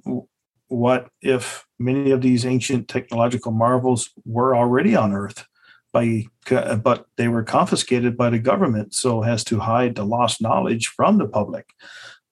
[0.68, 5.46] what if many of these ancient technological marvels were already on Earth?
[5.94, 10.88] By, but they were confiscated by the government so as to hide the lost knowledge
[10.88, 11.70] from the public.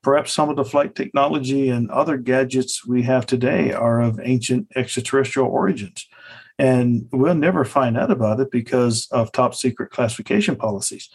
[0.03, 4.67] Perhaps some of the flight technology and other gadgets we have today are of ancient
[4.75, 6.05] extraterrestrial origins
[6.57, 11.09] And we'll never find out about it because of top secret classification policies.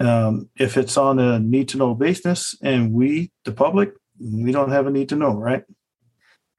[0.00, 4.70] Um, if it's on a need to know basis and we, the public, we don't
[4.70, 5.64] have a need to know, right?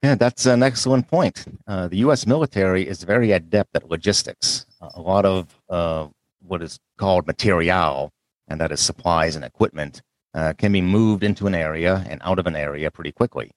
[0.02, 1.46] Yeah, that's an excellent point.
[1.66, 2.26] Uh, the U.S.
[2.26, 4.66] military is very adept at logistics.
[4.80, 6.08] A lot of uh,
[6.40, 8.12] what is called material,
[8.46, 10.02] and that is supplies and equipment,
[10.34, 13.50] uh, can be moved into an area and out of an area pretty quickly.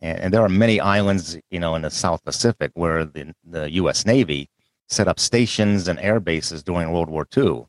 [0.00, 3.70] And, and, there are many islands, you know, in the South Pacific where the, the
[3.72, 4.06] U.S.
[4.06, 4.48] Navy
[4.88, 7.66] set up stations and air bases during World War II.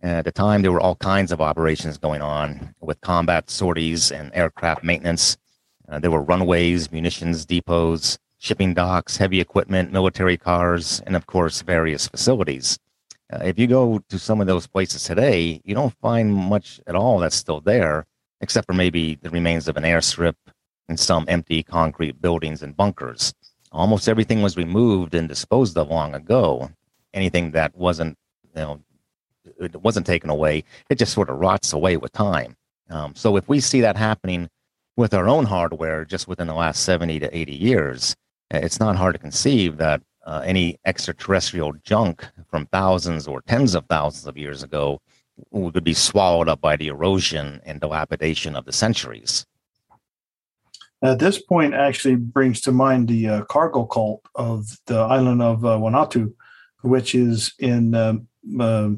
[0.00, 4.10] And at the time, there were all kinds of operations going on with combat sorties
[4.10, 5.36] and aircraft maintenance.
[5.88, 11.60] Uh, there were runways, munitions depots, shipping docks, heavy equipment, military cars, and of course,
[11.62, 12.78] various facilities.
[13.32, 16.94] Uh, if you go to some of those places today, you don't find much at
[16.94, 18.06] all that's still there,
[18.40, 20.34] except for maybe the remains of an airstrip
[20.90, 23.32] and some empty concrete buildings and bunkers.
[23.72, 26.70] Almost everything was removed and disposed of long ago.
[27.14, 28.80] Anything that wasn't, you know,
[29.60, 32.56] it wasn't taken away, it just sort of rots away with time.
[32.90, 34.50] Um, so if we see that happening
[34.96, 38.16] with our own hardware just within the last 70 to 80 years,
[38.50, 43.86] it's not hard to conceive that uh, any extraterrestrial junk from thousands or tens of
[43.86, 45.00] thousands of years ago
[45.52, 49.46] would be swallowed up by the erosion and dilapidation of the centuries.
[51.02, 55.64] At this point, actually brings to mind the uh, cargo cult of the island of
[55.64, 56.32] uh, Vanuatu,
[56.82, 58.90] which is in um, uh,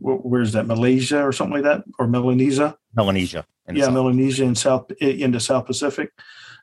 [0.00, 2.76] where's that Malaysia or something like that, or Melanesia?
[2.94, 3.44] Melanesia.
[3.72, 3.94] Yeah, South.
[3.94, 6.10] Melanesia in South in the South Pacific.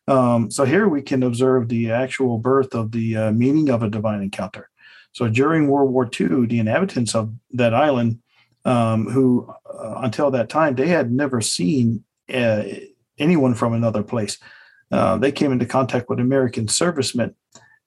[0.08, 3.90] Um, so here we can observe the actual birth of the uh, meaning of a
[3.90, 4.70] divine encounter.
[5.14, 8.20] So during World War II, the inhabitants of that island,
[8.66, 12.64] um, who uh, until that time they had never seen uh,
[13.18, 14.38] anyone from another place,
[14.92, 17.36] uh, they came into contact with American servicemen.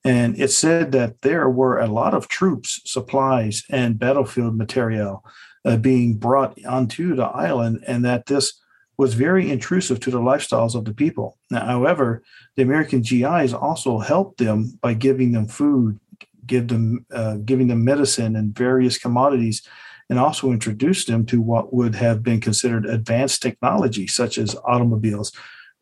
[0.04, 5.24] And it said that there were a lot of troops, supplies, and battlefield material
[5.64, 8.60] uh, being brought onto the island, and that this
[8.96, 11.38] was very intrusive to the lifestyles of the people.
[11.50, 12.22] Now, however,
[12.56, 15.98] the American GIs also helped them by giving them food,
[16.46, 19.66] give them uh, giving them medicine and various commodities,
[20.10, 25.32] and also introduced them to what would have been considered advanced technology, such as automobiles,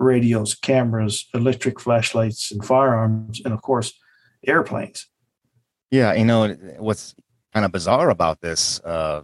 [0.03, 3.93] radios, cameras, electric flashlights, and firearms, and of course,
[4.47, 5.07] airplanes.
[5.91, 7.15] Yeah, you know what's
[7.53, 9.23] kind of bizarre about this uh,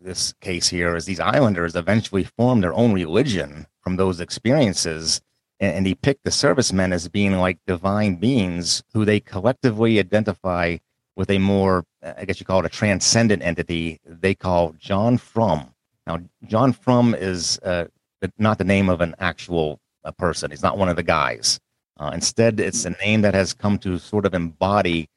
[0.00, 5.20] this case here is these islanders eventually formed their own religion from those experiences
[5.58, 10.76] and, and depict the servicemen as being like divine beings who they collectively identify
[11.16, 11.84] with a more
[12.18, 15.74] i guess you call it a transcendent entity they call john frum
[16.06, 17.84] now john frum is uh,
[18.38, 21.60] not the name of an actual uh, person he's not one of the guys
[21.98, 25.08] uh, instead it's a name that has come to sort of embody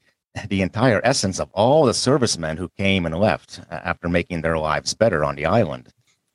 [0.47, 4.93] the entire essence of all the servicemen who came and left after making their lives
[4.93, 5.89] better on the island.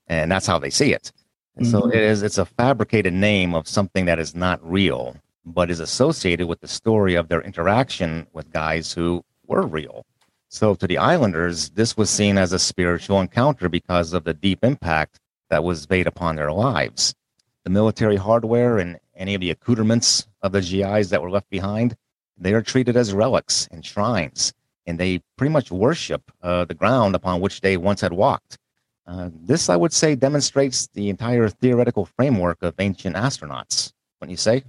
[0.06, 1.12] And that's how they see it.
[1.58, 1.70] Mm-hmm.
[1.70, 5.80] So it is it's a fabricated name of something that is not real, but is
[5.80, 10.04] associated with the story of their interaction with guys who were real.
[10.48, 14.64] So to the islanders, this was seen as a spiritual encounter because of the deep
[14.64, 17.14] impact that was made upon their lives.
[17.64, 21.96] The military hardware and any of the accoutrements of the GIs that were left behind
[22.36, 24.52] they are treated as relics and shrines,
[24.86, 28.58] and they pretty much worship uh, the ground upon which they once had walked.
[29.06, 33.92] Uh, this, I would say, demonstrates the entire theoretical framework of ancient astronauts.
[34.20, 34.64] Wouldn't you say?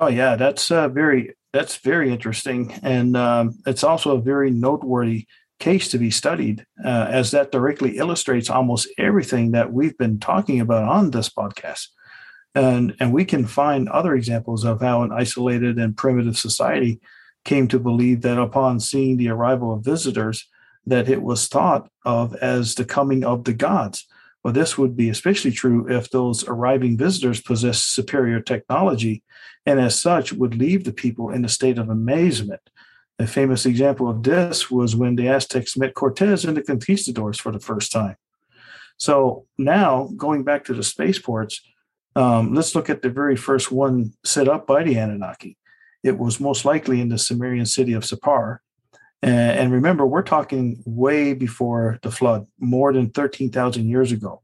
[0.00, 5.26] Oh yeah, that's uh, very that's very interesting, and um, it's also a very noteworthy
[5.60, 10.60] case to be studied, uh, as that directly illustrates almost everything that we've been talking
[10.60, 11.88] about on this podcast.
[12.54, 17.00] And, and we can find other examples of how an isolated and primitive society
[17.44, 20.48] came to believe that upon seeing the arrival of visitors,
[20.86, 24.06] that it was thought of as the coming of the gods.
[24.42, 29.22] Well, this would be especially true if those arriving visitors possessed superior technology,
[29.64, 32.60] and as such would leave the people in a state of amazement.
[33.18, 37.52] A famous example of this was when the Aztecs met Cortez and the conquistadors for
[37.52, 38.16] the first time.
[38.96, 41.60] So now, going back to the spaceports,
[42.14, 45.56] um, let's look at the very first one set up by the Anunnaki.
[46.02, 48.58] It was most likely in the Sumerian city of Sippar.
[49.24, 54.42] And, remember, we're talking way before the flood, more than 13,000 years ago.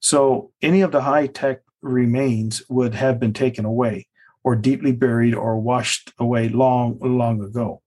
[0.00, 4.06] So any of the high tech remains would have been taken away
[4.42, 7.82] or deeply buried or washed away long, long ago.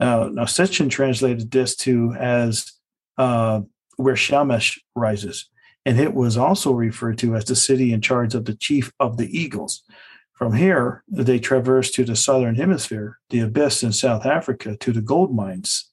[0.00, 2.72] Uh, now, Sitchin translated this to as
[3.18, 3.60] uh,
[3.96, 5.50] where Shamash rises
[5.84, 9.16] and it was also referred to as the city in charge of the chief of
[9.16, 9.84] the eagles.
[10.34, 15.00] From here, they traversed to the southern hemisphere, the abyss in South Africa, to the
[15.00, 15.90] gold mines.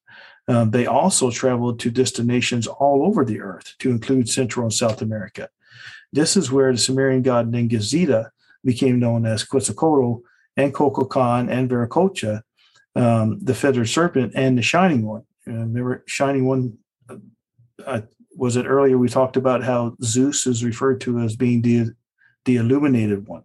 [0.47, 5.01] Um, they also traveled to destinations all over the earth, to include Central and South
[5.01, 5.49] America.
[6.13, 8.29] This is where the Sumerian god Ningishzida
[8.63, 10.21] became known as Quetzalcoatl
[10.55, 12.41] and Kukulkan and Viracocha,
[12.95, 15.23] um, the feathered serpent and the shining one.
[15.45, 16.77] And remember, shining one.
[17.85, 18.01] Uh,
[18.35, 21.91] was it earlier we talked about how Zeus is referred to as being the
[22.45, 23.43] the illuminated one,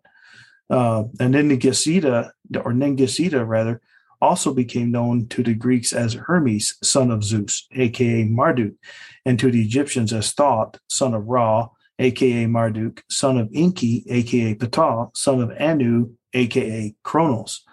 [0.68, 3.80] uh, and then the Gesida or Ningishzida rather
[4.20, 8.74] also became known to the Greeks as Hermes, son of Zeus, aka Marduk,
[9.24, 11.68] and to the Egyptians as Thoth, son of Ra,
[11.98, 17.64] aka Marduk, son of Enki, aka Ptah, son of Anu, aka Kronos.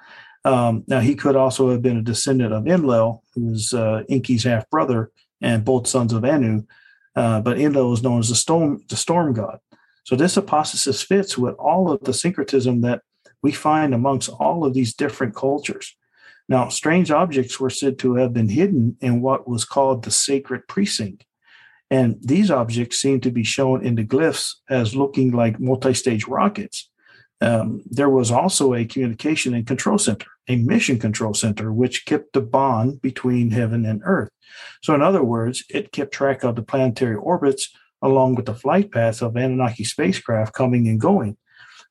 [0.45, 4.03] Um, now, he could also have been a descendant of Enlil, who was uh,
[4.43, 5.11] half brother,
[5.41, 6.63] and both sons of Anu.
[7.17, 9.57] Uh, but Enlil was known as the storm, the storm god.
[10.03, 13.01] So this hypothesis fits with all of the syncretism that
[13.41, 15.95] we find amongst all of these different cultures.
[16.47, 20.67] Now, strange objects were said to have been hidden in what was called the sacred
[20.67, 21.25] precinct.
[21.89, 26.27] And these objects seem to be shown in the glyphs as looking like multi stage
[26.27, 26.87] rockets.
[27.39, 32.33] Um, there was also a communication and control center, a mission control center, which kept
[32.33, 34.29] the bond between heaven and earth.
[34.81, 37.69] So, in other words, it kept track of the planetary orbits
[38.01, 41.37] along with the flight paths of Anunnaki spacecraft coming and going.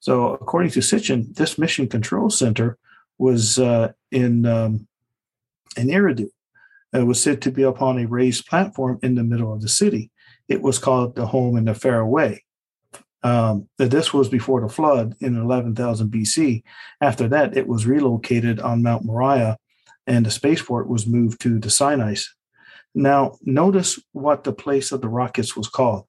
[0.01, 2.79] So, according to Sitchin, this mission control center
[3.19, 4.89] was uh, in um,
[5.77, 6.29] in Eridu.
[6.93, 10.11] It was said to be upon a raised platform in the middle of the city.
[10.49, 12.43] It was called the Home in the Faraway.
[13.23, 16.63] Um, this was before the flood in 11,000 BC.
[17.01, 19.57] After that, it was relocated on Mount Moriah,
[20.07, 22.15] and the spaceport was moved to the Sinai.
[22.95, 26.07] Now, notice what the place of the rockets was called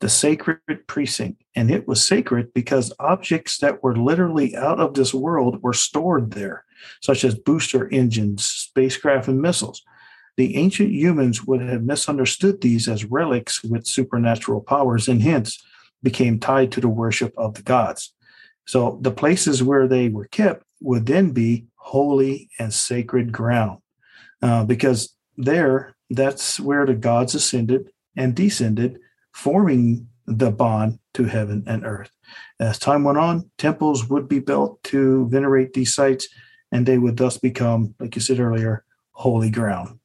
[0.00, 1.42] the sacred precinct.
[1.56, 6.32] And it was sacred because objects that were literally out of this world were stored
[6.32, 6.64] there,
[7.00, 9.82] such as booster engines, spacecraft, and missiles.
[10.36, 15.64] The ancient humans would have misunderstood these as relics with supernatural powers and hence
[16.04, 18.14] became tied to the worship of the gods.
[18.66, 23.80] So the places where they were kept would then be holy and sacred ground
[24.40, 29.00] uh, because there, that's where the gods ascended and descended
[29.32, 32.10] forming the bond to heaven and earth.
[32.60, 36.28] As time went on, temples would be built to venerate these sites,
[36.72, 39.98] and they would thus become, like you said earlier, holy ground.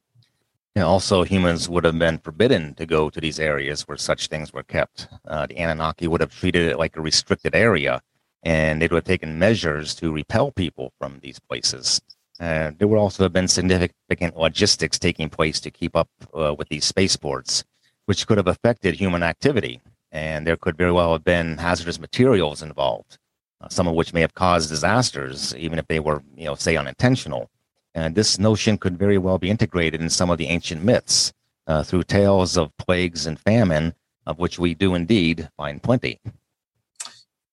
[0.80, 4.54] And also, humans would have been forbidden to go to these areas where such things
[4.54, 5.08] were kept.
[5.28, 8.00] Uh, the Anunnaki would have treated it like a restricted area,
[8.44, 12.00] and they would have taken measures to repel people from these places.
[12.40, 16.70] Uh, there would also have been significant logistics taking place to keep up uh, with
[16.70, 17.62] these spaceports
[18.06, 19.82] which could have affected human activity.
[20.10, 23.18] And there could very well have been hazardous materials involved,
[23.60, 26.76] uh, some of which may have caused disasters, even if they were, you know, say
[26.76, 27.50] unintentional.
[27.94, 31.32] And this notion could very well be integrated in some of the ancient myths
[31.66, 33.94] uh, through tales of plagues and famine,
[34.26, 36.20] of which we do indeed find plenty.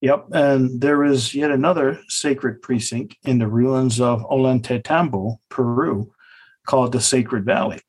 [0.02, 6.14] Yep, and there is yet another sacred precinct in the ruins of Ollantaytambo, Peru,
[6.68, 7.82] called the Sacred Valley.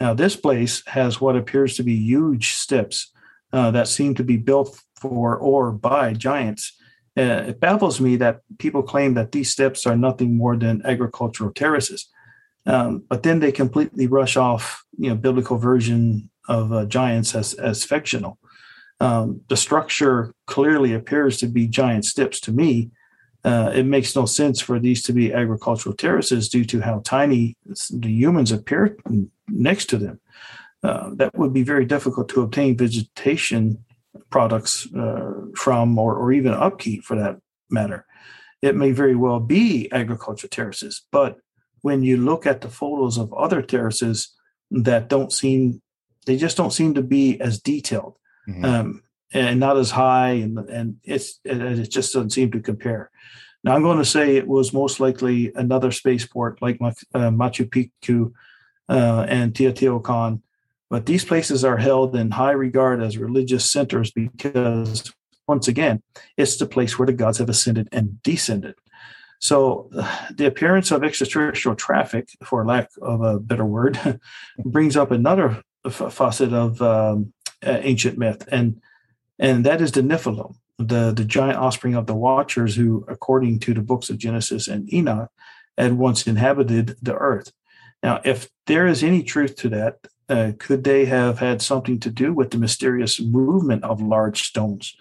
[0.00, 3.12] Now, this place has what appears to be huge steps
[3.52, 6.72] uh, that seem to be built for or by giants.
[7.16, 11.52] Uh, it baffles me that people claim that these steps are nothing more than agricultural
[11.52, 12.08] terraces.
[12.64, 17.54] Um, but then they completely rush off, you know, biblical version of uh, giants as
[17.54, 18.38] as fictional.
[19.00, 22.90] Um, the structure clearly appears to be giant steps to me,
[23.44, 27.56] uh, it makes no sense for these to be agricultural terraces due to how tiny
[27.90, 28.96] the humans appear
[29.48, 30.20] next to them.
[30.82, 33.84] Uh, that would be very difficult to obtain vegetation
[34.30, 37.38] products uh, from, or, or even upkeep for that
[37.70, 38.06] matter.
[38.60, 41.38] It may very well be agricultural terraces, but
[41.80, 44.32] when you look at the photos of other terraces
[44.70, 45.82] that don't seem,
[46.26, 48.16] they just don't seem to be as detailed.
[48.48, 48.64] Mm-hmm.
[48.64, 49.02] Um,
[49.34, 53.10] and not as high, and and it's it, it just doesn't seem to compare.
[53.64, 58.32] Now I'm going to say it was most likely another spaceport like uh, Machu Picchu
[58.88, 60.42] uh, and Teotihuacan,
[60.92, 65.10] but these places are held in high regard as religious centers because
[65.48, 66.02] once again,
[66.36, 68.74] it's the place where the gods have ascended and descended.
[69.38, 69.88] So,
[70.34, 74.20] the appearance of extraterrestrial traffic, for lack of a better word,
[74.66, 77.32] brings up another facet of um,
[77.62, 78.78] ancient myth, and
[79.38, 83.72] and that is the Nephilim, the, the giant offspring of the Watchers, who, according to
[83.72, 85.30] the books of Genesis and Enoch,
[85.78, 87.50] had once inhabited the earth.
[88.02, 92.10] Now, if there is any truth to that, uh, could they have had something to
[92.10, 94.96] do with the mysterious movement of large stones,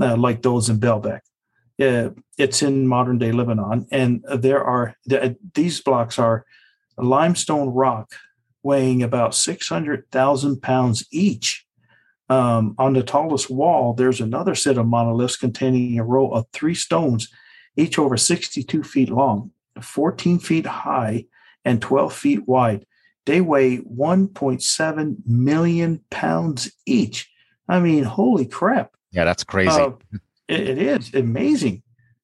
[0.00, 1.20] uh, like those in Baalbek?
[1.80, 4.96] Uh, it's in modern day Lebanon, and there are
[5.54, 6.44] these blocks are
[6.96, 8.12] limestone rock
[8.62, 11.64] weighing about six hundred thousand pounds each.
[12.30, 16.74] Um, on the tallest wall, there's another set of monoliths containing a row of three
[16.74, 17.28] stones,
[17.76, 19.50] each over 62 feet long,
[19.80, 21.24] 14 feet high,
[21.64, 22.84] and 12 feet wide.
[23.28, 27.30] They weigh 1.7 million pounds each.
[27.68, 28.92] I mean, holy crap.
[29.12, 29.78] Yeah, that's crazy.
[29.78, 29.90] Uh,
[30.48, 31.82] it, it is amazing.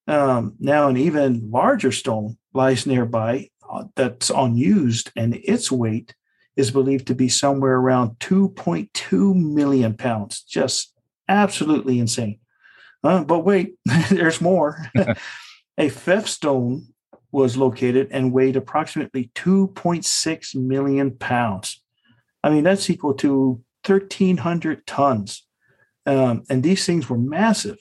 [0.09, 6.15] Um, now, an even larger stone lies nearby uh, that's unused, and its weight
[6.57, 10.41] is believed to be somewhere around 2.2 million pounds.
[10.41, 10.95] Just
[11.29, 12.39] absolutely insane.
[13.03, 13.75] Uh, but wait,
[14.09, 14.91] there's more.
[15.77, 16.94] a fifth stone
[17.35, 21.83] was located and weighed approximately 2.6 million pounds.
[22.45, 25.45] I mean, that's equal to 1,300 tons.
[26.07, 27.79] Um, and these things were massive.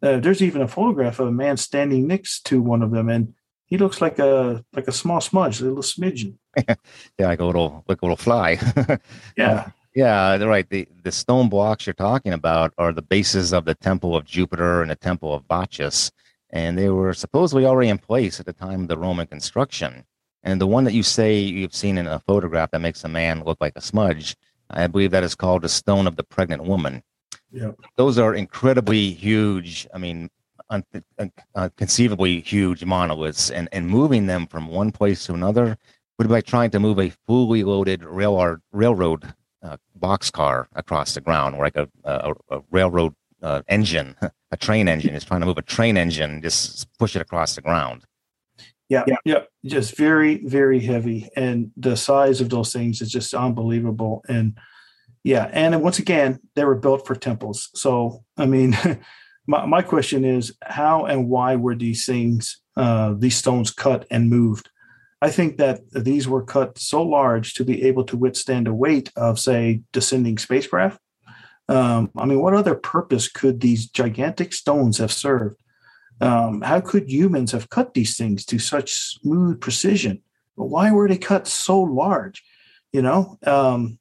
[0.00, 3.34] Uh, there's even a photograph of a man standing next to one of them, and
[3.64, 6.36] he looks like a like a small smudge, a little smidgen.
[6.68, 8.58] yeah, like a little like a little fly.
[9.36, 9.52] yeah.
[9.52, 10.68] Uh, yeah, right.
[10.68, 14.82] The the stone blocks you're talking about are the bases of the temple of Jupiter
[14.82, 16.12] and the temple of Bacchus,
[16.50, 20.04] and they were supposedly already in place at the time of the Roman construction.
[20.42, 23.42] And the one that you say you've seen in a photograph that makes a man
[23.44, 24.36] look like a smudge,
[24.70, 27.02] I believe that is called the stone of the pregnant woman.
[27.50, 27.72] Yeah.
[27.96, 29.88] Those are incredibly huge.
[29.92, 30.30] I mean,
[31.54, 35.78] unconceivably huge monoliths, and, and moving them from one place to another
[36.18, 41.20] would be like trying to move a fully loaded railroad railroad uh, boxcar across the
[41.20, 43.14] ground, or like a, a, a railroad
[43.46, 44.16] uh, engine,
[44.50, 47.62] a train engine is trying to move a train engine, just push it across the
[47.62, 48.04] ground.
[48.88, 53.34] Yeah, yeah, yeah, just very, very heavy, and the size of those things is just
[53.34, 54.22] unbelievable.
[54.28, 54.56] And
[55.24, 57.70] yeah, and once again, they were built for temples.
[57.74, 58.76] So, I mean,
[59.46, 64.30] my, my question is how and why were these things, uh, these stones cut and
[64.30, 64.68] moved?
[65.20, 69.10] I think that these were cut so large to be able to withstand the weight
[69.16, 71.00] of, say, descending spacecraft.
[71.68, 75.60] Um, I mean, what other purpose could these gigantic stones have served?
[76.20, 80.22] Um, how could humans have cut these things to such smooth precision?
[80.54, 82.42] Why were they cut so large?
[82.92, 83.98] You know, um,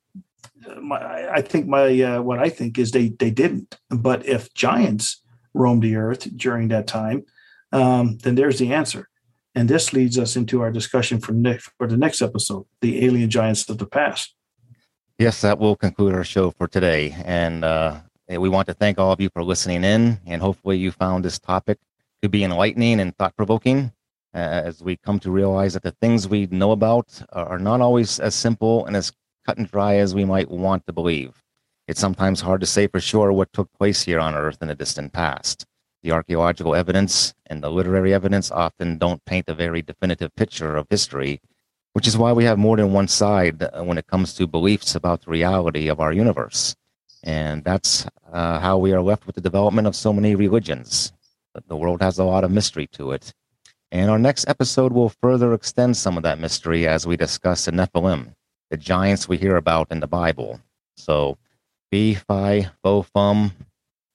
[0.82, 3.78] my, I think my uh, what I think is they they didn't.
[3.90, 5.22] But if giants
[5.54, 7.26] roamed the earth during that time,
[7.72, 9.10] um, then there's the answer.
[9.54, 13.30] And this leads us into our discussion for next for the next episode, the alien
[13.30, 14.34] giants of the past.
[15.18, 17.16] Yes, that will conclude our show for today.
[17.24, 20.20] And uh, we want to thank all of you for listening in.
[20.26, 21.78] And hopefully, you found this topic
[22.22, 23.94] to be enlightening and thought provoking
[24.34, 28.20] uh, as we come to realize that the things we know about are not always
[28.20, 29.14] as simple and as
[29.46, 31.42] cut and dry as we might want to believe.
[31.88, 34.76] It's sometimes hard to say for sure what took place here on Earth in the
[34.76, 35.66] distant past.
[36.04, 40.88] The archaeological evidence and the literary evidence often don't paint a very definitive picture of
[40.90, 41.40] history,
[41.96, 44.96] which is why we have more than one side uh, when it comes to beliefs
[44.96, 46.76] about the reality of our universe.
[47.24, 51.14] And that's uh, how we are left with the development of so many religions.
[51.68, 53.34] The world has a lot of mystery to it.
[53.94, 57.72] And our next episode will further extend some of that mystery as we discuss the
[57.72, 58.34] Nephilim,
[58.70, 60.60] the giants we hear about in the Bible.
[60.98, 61.38] So,
[61.92, 63.54] B, Phi, Bo, Fum,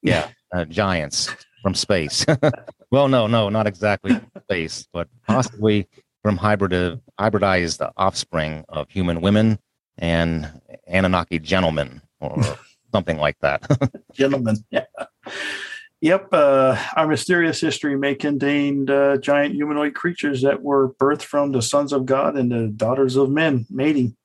[0.03, 2.27] yeah, uh, giants from space.
[2.91, 5.87] well, no, no, not exactly space, but possibly
[6.21, 9.59] from hybrid, hybridized offspring of human women
[9.97, 10.49] and
[10.87, 12.41] Anunnaki gentlemen or
[12.91, 13.65] something like that.
[14.13, 14.85] gentlemen, yeah.
[16.01, 21.51] Yep, uh, our mysterious history may contain uh, giant humanoid creatures that were birthed from
[21.51, 24.15] the sons of God and the daughters of men mating.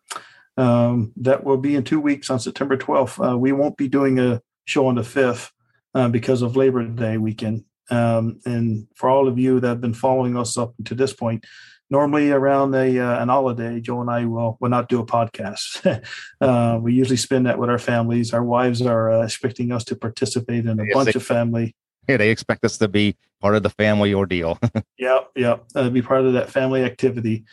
[0.57, 3.33] Um, that will be in two weeks on September 12th.
[3.33, 5.51] Uh, we won't be doing a show on the 5th
[5.95, 7.65] uh, because of Labor Day weekend.
[7.91, 11.45] Um, and for all of you that have been following us up to this point,
[11.91, 16.03] normally around a, uh, an holiday, Joe and I will, will not do a podcast.
[16.41, 18.35] uh, we usually spend that with our families.
[18.35, 21.77] Our wives are uh, expecting us to participate in a yes, bunch they, of family.
[22.09, 24.59] Yeah, they expect us to be part of the family ordeal.
[24.99, 27.45] yeah, yeah, uh, be part of that family activity.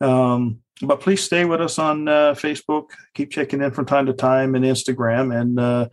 [0.00, 2.90] Um, but please stay with us on uh, Facebook.
[3.14, 5.38] Keep checking in from time to time and Instagram.
[5.38, 5.88] And uh,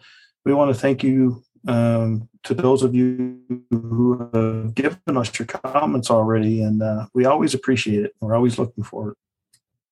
[0.46, 3.40] we want to thank you um, to those of you
[3.70, 6.62] who have given us your comments already.
[6.62, 8.14] And uh, we always appreciate it.
[8.20, 9.18] We're always looking for it.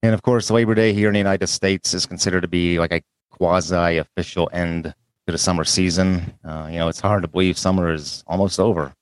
[0.04, 2.94] And of course, Labor Day here in the United States is considered to be like
[2.94, 3.02] a
[3.32, 4.84] quasi official end
[5.26, 6.34] to the summer season.
[6.44, 8.94] Uh, you know, it's hard to believe summer is almost over.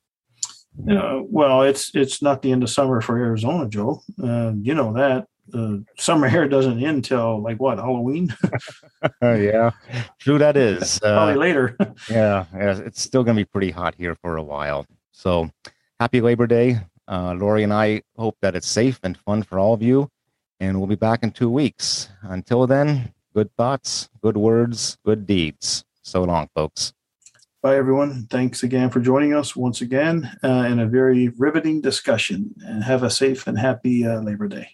[0.89, 4.01] Uh, well, it's it's not the end of summer for Arizona, Joe.
[4.21, 8.33] Uh, you know that uh, summer here doesn't end till like what Halloween.
[9.21, 9.71] yeah,
[10.19, 10.37] true.
[10.37, 11.77] That is probably uh, later.
[12.09, 14.85] yeah, yeah, it's still going to be pretty hot here for a while.
[15.11, 15.49] So
[15.99, 16.79] happy Labor Day.
[17.07, 20.09] Uh, Lori and I hope that it's safe and fun for all of you.
[20.59, 22.09] And we'll be back in two weeks.
[22.21, 25.83] Until then, good thoughts, good words, good deeds.
[26.01, 26.93] So long, folks.
[27.61, 28.27] Bye, everyone.
[28.29, 32.53] Thanks again for joining us once again uh, in a very riveting discussion.
[32.65, 34.69] And have a safe and happy uh, Labor Day.